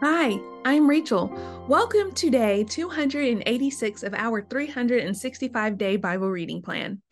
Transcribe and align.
Hi, 0.00 0.38
I'm 0.64 0.88
Rachel. 0.88 1.26
Welcome 1.66 2.12
to 2.12 2.30
day 2.30 2.62
286 2.62 4.04
of 4.04 4.14
our 4.14 4.42
365 4.42 5.76
day 5.76 5.96
Bible 5.96 6.30
reading 6.30 6.62
plan. 6.62 7.02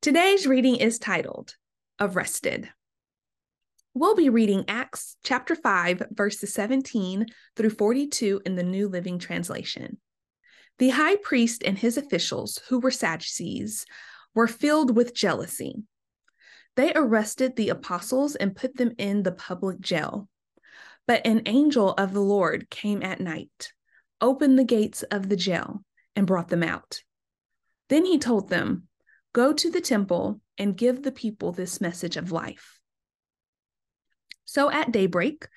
Today's 0.00 0.46
reading 0.46 0.76
is 0.76 0.98
titled 0.98 1.54
Arrested. 2.00 2.70
We'll 3.92 4.14
be 4.14 4.30
reading 4.30 4.64
Acts 4.68 5.16
chapter 5.22 5.54
5, 5.54 6.04
verses 6.12 6.54
17 6.54 7.26
through 7.56 7.70
42 7.70 8.40
in 8.46 8.56
the 8.56 8.62
New 8.62 8.88
Living 8.88 9.18
Translation. 9.18 9.98
The 10.78 10.88
high 10.88 11.16
priest 11.16 11.62
and 11.62 11.76
his 11.76 11.98
officials, 11.98 12.58
who 12.70 12.80
were 12.80 12.90
Sadducees, 12.90 13.84
were 14.34 14.46
filled 14.46 14.96
with 14.96 15.14
jealousy. 15.14 15.82
They 16.74 16.90
arrested 16.94 17.56
the 17.56 17.68
apostles 17.68 18.34
and 18.34 18.56
put 18.56 18.78
them 18.78 18.92
in 18.96 19.24
the 19.24 19.32
public 19.32 19.78
jail. 19.80 20.26
But 21.10 21.26
an 21.26 21.42
angel 21.46 21.90
of 21.94 22.12
the 22.12 22.20
Lord 22.20 22.70
came 22.70 23.02
at 23.02 23.18
night, 23.18 23.72
opened 24.20 24.56
the 24.56 24.64
gates 24.64 25.02
of 25.02 25.28
the 25.28 25.34
jail, 25.34 25.82
and 26.14 26.24
brought 26.24 26.50
them 26.50 26.62
out. 26.62 27.02
Then 27.88 28.04
he 28.04 28.16
told 28.16 28.48
them, 28.48 28.86
Go 29.32 29.52
to 29.52 29.72
the 29.72 29.80
temple 29.80 30.40
and 30.56 30.76
give 30.76 31.02
the 31.02 31.10
people 31.10 31.50
this 31.50 31.80
message 31.80 32.16
of 32.16 32.30
life. 32.30 32.78
So 34.44 34.70
at 34.70 34.92
daybreak, 34.92 35.48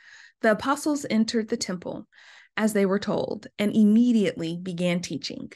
the 0.41 0.53
apostles 0.53 1.05
entered 1.07 1.49
the 1.49 1.55
temple, 1.55 2.07
as 2.57 2.73
they 2.73 2.88
were 2.88 2.98
told, 2.98 3.45
and 3.59 3.76
immediately 3.76 4.57
began 4.57 5.01
teaching. 5.01 5.51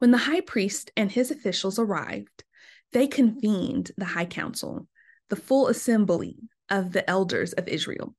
When 0.00 0.10
the 0.10 0.18
high 0.18 0.42
priest 0.42 0.90
and 0.98 1.10
his 1.10 1.30
officials 1.30 1.78
arrived, 1.78 2.44
they 2.92 3.06
convened 3.06 3.90
the 3.96 4.04
high 4.04 4.26
council, 4.26 4.86
the 5.30 5.36
full 5.36 5.68
assembly 5.68 6.36
of 6.68 6.92
the 6.92 7.08
elders 7.08 7.54
of 7.54 7.68
Israel. 7.68 8.14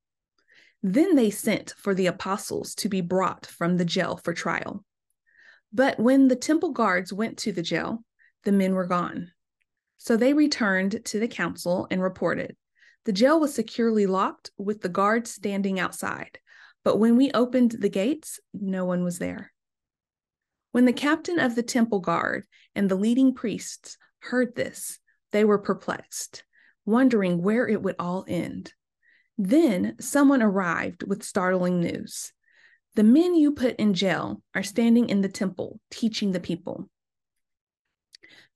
Then 0.88 1.16
they 1.16 1.32
sent 1.32 1.74
for 1.80 1.96
the 1.96 2.06
apostles 2.06 2.76
to 2.76 2.90
be 2.90 3.02
brought 3.02 3.48
from 3.48 3.78
the 3.78 3.86
jail 3.86 4.18
for 4.24 4.36
trial. 4.36 4.86
But 5.74 6.00
when 6.00 6.28
the 6.28 6.36
temple 6.36 6.74
guards 6.74 7.12
went 7.12 7.40
to 7.40 7.52
the 7.52 7.64
jail, 7.64 8.04
the 8.44 8.52
men 8.52 8.76
were 8.76 8.86
gone. 8.86 9.32
So 9.98 10.16
they 10.16 10.36
returned 10.36 11.04
to 11.04 11.20
the 11.20 11.28
council 11.28 11.88
and 11.90 12.04
reported 12.04 12.56
The 13.06 13.14
jail 13.14 13.40
was 13.40 13.56
securely 13.56 14.06
locked 14.06 14.52
with 14.60 14.82
the 14.82 14.90
guards 14.90 15.32
standing 15.32 15.80
outside. 15.80 16.38
But 16.84 17.00
when 17.00 17.18
we 17.18 17.32
opened 17.32 17.72
the 17.72 17.90
gates, 17.90 18.40
no 18.54 18.86
one 18.86 19.04
was 19.04 19.18
there. 19.18 19.54
When 20.72 20.86
the 20.86 20.94
captain 20.94 21.40
of 21.40 21.56
the 21.56 21.64
temple 21.64 22.00
guard 22.00 22.46
and 22.76 22.90
the 22.90 22.96
leading 22.96 23.34
priests 23.34 23.98
heard 24.20 24.56
this, 24.56 25.00
they 25.32 25.46
were 25.46 25.58
perplexed, 25.58 26.44
wondering 26.86 27.42
where 27.42 27.68
it 27.68 27.82
would 27.82 27.96
all 27.98 28.24
end. 28.28 28.72
Then 29.38 29.96
someone 30.00 30.42
arrived 30.42 31.04
with 31.04 31.24
startling 31.24 31.82
news. 31.82 32.32
The 32.96 33.04
men 33.04 33.36
you 33.36 33.52
put 33.52 33.76
in 33.76 33.94
jail 33.94 34.42
are 34.54 34.64
standing 34.64 35.10
in 35.10 35.22
the 35.22 35.30
temple 35.30 35.80
teaching 35.92 36.32
the 36.32 36.40
people. 36.40 36.90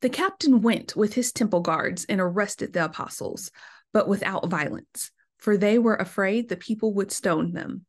The 0.02 0.09
captain 0.09 0.61
went 0.61 0.95
with 0.95 1.13
his 1.13 1.33
temple 1.33 1.59
guards 1.59 2.05
and 2.07 2.22
arrested 2.22 2.72
the 2.72 2.85
apostles, 2.85 3.52
but 3.91 4.07
without 4.07 4.50
violence, 4.50 5.11
for 5.38 5.57
they 5.57 5.77
were 5.77 5.95
afraid 5.95 6.47
the 6.47 6.55
people 6.55 6.94
would 6.94 7.11
stone 7.11 7.52
them. 7.52 7.85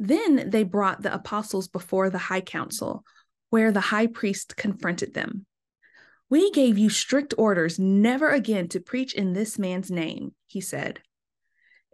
Then 0.00 0.50
they 0.50 0.64
brought 0.64 1.02
the 1.02 1.14
apostles 1.14 1.68
before 1.68 2.10
the 2.10 2.18
high 2.18 2.40
council, 2.40 3.04
where 3.50 3.70
the 3.70 3.80
high 3.80 4.08
priest 4.08 4.56
confronted 4.56 5.14
them. 5.14 5.46
We 6.28 6.50
gave 6.50 6.76
you 6.78 6.88
strict 6.88 7.34
orders 7.38 7.78
never 7.78 8.30
again 8.30 8.66
to 8.68 8.80
preach 8.80 9.14
in 9.14 9.32
this 9.32 9.60
man's 9.60 9.90
name, 9.92 10.34
he 10.46 10.60
said. 10.60 11.02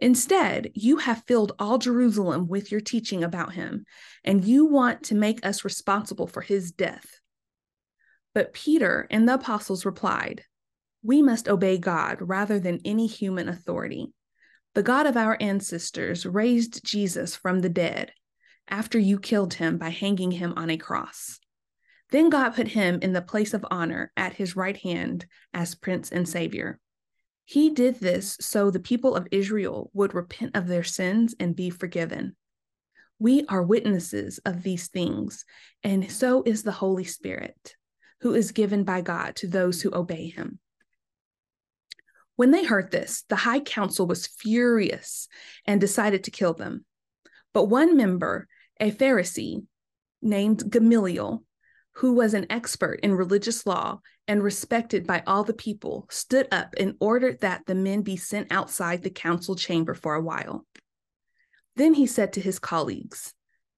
Instead, 0.01 0.71
you 0.73 0.97
have 0.97 1.23
filled 1.27 1.51
all 1.59 1.77
Jerusalem 1.77 2.47
with 2.47 2.71
your 2.71 2.79
teaching 2.79 3.23
about 3.23 3.53
him, 3.53 3.85
and 4.23 4.45
you 4.45 4.65
want 4.65 5.03
to 5.03 5.15
make 5.15 5.45
us 5.45 5.65
responsible 5.65 6.27
for 6.27 6.41
his 6.41 6.71
death. 6.71 7.19
But 8.33 8.53
Peter 8.53 9.07
and 9.09 9.27
the 9.27 9.33
apostles 9.33 9.85
replied, 9.85 10.45
We 11.03 11.21
must 11.21 11.49
obey 11.49 11.77
God 11.77 12.17
rather 12.21 12.59
than 12.59 12.79
any 12.85 13.07
human 13.07 13.49
authority. 13.49 14.13
The 14.75 14.83
God 14.83 15.05
of 15.05 15.17
our 15.17 15.35
ancestors 15.41 16.25
raised 16.25 16.85
Jesus 16.85 17.35
from 17.35 17.59
the 17.59 17.69
dead 17.69 18.13
after 18.69 18.99
you 18.99 19.19
killed 19.19 19.55
him 19.55 19.77
by 19.77 19.89
hanging 19.89 20.31
him 20.31 20.53
on 20.55 20.69
a 20.69 20.77
cross. 20.77 21.39
Then 22.11 22.29
God 22.29 22.51
put 22.51 22.69
him 22.69 22.99
in 23.01 23.13
the 23.13 23.21
place 23.21 23.53
of 23.53 23.65
honor 23.69 24.11
at 24.15 24.33
his 24.33 24.55
right 24.55 24.77
hand 24.77 25.25
as 25.53 25.75
Prince 25.75 26.11
and 26.11 26.29
Savior. 26.29 26.79
He 27.49 27.71
did 27.71 27.95
this 27.95 28.37
so 28.39 28.69
the 28.69 28.79
people 28.79 29.15
of 29.15 29.27
Israel 29.31 29.89
would 29.95 30.13
repent 30.13 30.55
of 30.55 30.67
their 30.67 30.83
sins 30.83 31.33
and 31.39 31.55
be 31.55 31.71
forgiven. 31.71 32.35
We 33.17 33.43
are 33.47 33.63
witnesses 33.63 34.37
of 34.45 34.61
these 34.61 34.87
things, 34.89 35.45
and 35.81 36.11
so 36.11 36.43
is 36.45 36.61
the 36.61 36.71
Holy 36.71 37.05
Spirit, 37.05 37.75
who 38.21 38.35
is 38.35 38.51
given 38.51 38.83
by 38.83 39.01
God 39.01 39.35
to 39.37 39.47
those 39.47 39.81
who 39.81 39.89
obey 39.95 40.27
him. 40.27 40.59
When 42.35 42.51
they 42.51 42.65
heard 42.65 42.91
this, 42.91 43.23
the 43.29 43.37
high 43.37 43.61
council 43.61 44.05
was 44.05 44.27
furious 44.27 45.27
and 45.65 45.81
decided 45.81 46.25
to 46.25 46.31
kill 46.31 46.53
them. 46.53 46.85
But 47.51 47.65
one 47.65 47.97
member, 47.97 48.47
a 48.79 48.91
Pharisee 48.91 49.65
named 50.21 50.69
Gamaliel, 50.69 51.43
who 51.99 52.13
was 52.13 52.33
an 52.33 52.45
expert 52.49 52.97
in 53.03 53.13
religious 53.13 53.67
law 53.67 53.99
and 54.25 54.41
respected 54.41 55.05
by 55.05 55.21
all 55.27 55.43
the 55.43 55.53
people, 55.53 56.07
stood 56.09 56.47
up 56.49 56.73
and 56.79 56.95
ordered 57.01 57.41
that 57.41 57.65
the 57.65 57.75
men 57.75 58.01
be 58.01 58.15
sent 58.15 58.49
outside 58.53 59.03
the 59.03 59.09
council 59.09 59.53
chamber 59.53 59.93
for 59.93 60.15
a 60.15 60.21
while. 60.21 60.65
Then 61.75 61.93
he 61.93 62.07
said 62.07 62.31
to 62.33 62.41
his 62.41 62.57
colleagues, 62.57 63.33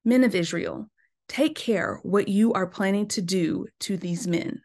Men 0.05 0.23
of 0.23 0.35
Israel, 0.35 0.87
take 1.27 1.55
care 1.55 1.99
what 2.03 2.27
you 2.27 2.53
are 2.53 2.67
planning 2.67 3.07
to 3.07 3.23
do 3.23 3.65
to 3.79 3.97
these 3.97 4.27
men. 4.27 4.61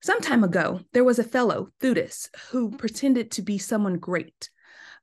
Some 0.00 0.20
time 0.20 0.44
ago, 0.44 0.80
there 0.92 1.02
was 1.02 1.18
a 1.18 1.24
fellow, 1.24 1.70
Theudas, 1.80 2.30
who 2.50 2.70
pretended 2.70 3.32
to 3.32 3.42
be 3.42 3.58
someone 3.58 3.98
great. 3.98 4.50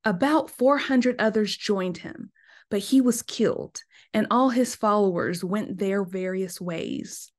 About 0.06 0.50
400 0.50 1.20
others 1.20 1.58
joined 1.58 1.98
him, 1.98 2.32
but 2.72 2.80
he 2.80 3.02
was 3.02 3.22
killed, 3.22 3.82
and 4.14 4.28
all 4.32 4.52
his 4.52 4.76
followers 4.76 5.44
went 5.44 5.78
their 5.78 6.06
various 6.06 6.62
ways 6.62 7.34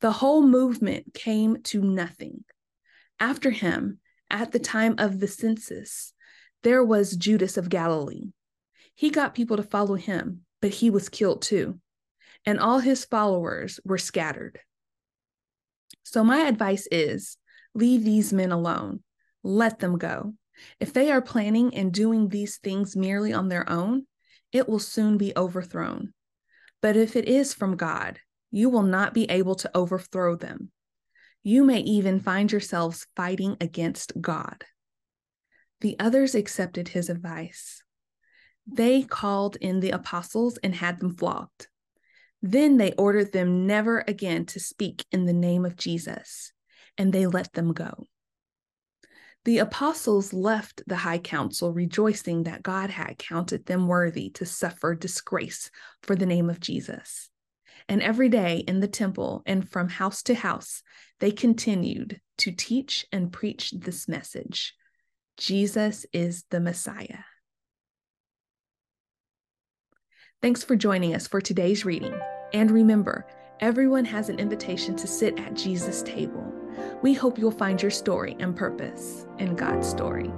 the 0.00 0.12
whole 0.12 0.42
movement 0.42 1.14
came 1.14 1.62
to 1.64 1.80
nothing. 1.80 2.44
After 3.18 3.50
him, 3.50 3.98
at 4.30 4.52
the 4.52 4.58
time 4.58 4.96
of 4.98 5.20
the 5.20 5.28
census, 5.28 6.12
there 6.62 6.84
was 6.84 7.16
Judas 7.16 7.56
of 7.56 7.68
Galilee. 7.68 8.32
He 8.94 9.10
got 9.10 9.34
people 9.34 9.56
to 9.56 9.62
follow 9.62 9.94
him, 9.94 10.42
but 10.60 10.70
he 10.70 10.90
was 10.90 11.08
killed 11.08 11.42
too, 11.42 11.80
and 12.44 12.58
all 12.58 12.80
his 12.80 13.04
followers 13.04 13.80
were 13.84 13.98
scattered. 13.98 14.60
So, 16.02 16.24
my 16.24 16.40
advice 16.40 16.86
is 16.90 17.36
leave 17.74 18.04
these 18.04 18.32
men 18.32 18.52
alone, 18.52 19.02
let 19.42 19.78
them 19.78 19.98
go. 19.98 20.34
If 20.80 20.92
they 20.92 21.10
are 21.10 21.20
planning 21.20 21.74
and 21.74 21.92
doing 21.92 22.28
these 22.28 22.58
things 22.58 22.96
merely 22.96 23.32
on 23.32 23.48
their 23.48 23.68
own, 23.68 24.06
it 24.52 24.68
will 24.68 24.78
soon 24.78 25.18
be 25.18 25.36
overthrown. 25.36 26.14
But 26.80 26.96
if 26.96 27.16
it 27.16 27.26
is 27.26 27.52
from 27.52 27.76
God, 27.76 28.18
you 28.50 28.68
will 28.70 28.82
not 28.82 29.14
be 29.14 29.24
able 29.30 29.54
to 29.56 29.70
overthrow 29.74 30.36
them. 30.36 30.70
You 31.42 31.64
may 31.64 31.80
even 31.80 32.20
find 32.20 32.50
yourselves 32.50 33.06
fighting 33.14 33.56
against 33.60 34.20
God. 34.20 34.64
The 35.80 35.96
others 36.00 36.34
accepted 36.34 36.88
his 36.88 37.08
advice. 37.08 37.82
They 38.66 39.02
called 39.02 39.56
in 39.56 39.80
the 39.80 39.90
apostles 39.90 40.58
and 40.58 40.74
had 40.74 40.98
them 40.98 41.14
flogged. 41.14 41.68
Then 42.42 42.76
they 42.76 42.92
ordered 42.92 43.32
them 43.32 43.66
never 43.66 44.04
again 44.06 44.46
to 44.46 44.60
speak 44.60 45.04
in 45.12 45.26
the 45.26 45.32
name 45.32 45.64
of 45.64 45.76
Jesus, 45.76 46.52
and 46.98 47.12
they 47.12 47.26
let 47.26 47.52
them 47.52 47.72
go. 47.72 48.06
The 49.44 49.58
apostles 49.58 50.32
left 50.32 50.82
the 50.88 50.96
high 50.96 51.18
council 51.18 51.72
rejoicing 51.72 52.42
that 52.42 52.64
God 52.64 52.90
had 52.90 53.18
counted 53.18 53.66
them 53.66 53.86
worthy 53.86 54.30
to 54.30 54.44
suffer 54.44 54.94
disgrace 54.96 55.70
for 56.02 56.16
the 56.16 56.26
name 56.26 56.50
of 56.50 56.58
Jesus. 56.58 57.30
And 57.88 58.02
every 58.02 58.28
day 58.28 58.64
in 58.66 58.80
the 58.80 58.88
temple 58.88 59.42
and 59.46 59.68
from 59.68 59.88
house 59.88 60.22
to 60.24 60.34
house, 60.34 60.82
they 61.20 61.30
continued 61.30 62.20
to 62.38 62.50
teach 62.50 63.06
and 63.12 63.32
preach 63.32 63.70
this 63.72 64.08
message 64.08 64.74
Jesus 65.38 66.06
is 66.14 66.44
the 66.50 66.60
Messiah. 66.60 67.24
Thanks 70.40 70.64
for 70.64 70.76
joining 70.76 71.14
us 71.14 71.26
for 71.26 71.40
today's 71.40 71.84
reading. 71.84 72.18
And 72.54 72.70
remember, 72.70 73.26
everyone 73.60 74.04
has 74.06 74.28
an 74.28 74.38
invitation 74.38 74.96
to 74.96 75.06
sit 75.06 75.38
at 75.38 75.54
Jesus' 75.54 76.02
table. 76.02 76.52
We 77.02 77.14
hope 77.14 77.38
you'll 77.38 77.50
find 77.50 77.80
your 77.80 77.90
story 77.90 78.36
and 78.38 78.56
purpose 78.56 79.26
in 79.38 79.56
God's 79.56 79.88
story. 79.88 80.30